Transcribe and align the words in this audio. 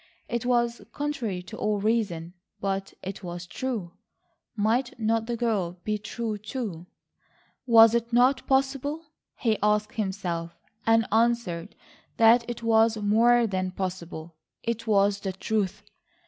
It 0.27 0.47
was 0.47 0.81
contrary 0.93 1.43
to 1.43 1.57
all 1.57 1.79
reason, 1.79 2.33
but 2.59 2.95
it 3.03 3.21
was 3.23 3.45
true. 3.45 3.91
Might 4.55 4.99
not 4.99 5.27
the 5.27 5.37
girl 5.37 5.73
be 5.83 5.99
true 5.99 6.39
too? 6.39 6.87
Was 7.67 7.93
it 7.93 8.11
not 8.11 8.47
possible, 8.47 9.03
he 9.37 9.59
asked 9.61 9.93
himself, 9.93 10.57
and 10.87 11.05
answered 11.11 11.75
that 12.17 12.49
it 12.49 12.63
was 12.63 12.97
more 12.97 13.45
than 13.45 13.69
possible, 13.69 14.33
it 14.63 14.87
was 14.87 15.19
the 15.19 15.33
truth. 15.33 15.83